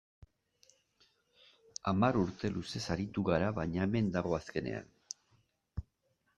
Hamar 1.91 2.17
urte 2.23 2.51
luze 2.55 2.83
aritu 2.97 3.27
g 3.29 3.37
ara, 3.37 3.53
baina 3.61 3.87
hemen 3.87 4.11
dago 4.19 4.37
azkenean. 4.41 4.93